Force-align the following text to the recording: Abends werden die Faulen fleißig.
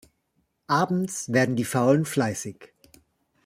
Abends 0.67 1.31
werden 1.31 1.55
die 1.55 1.63
Faulen 1.63 2.05
fleißig. 2.05 2.73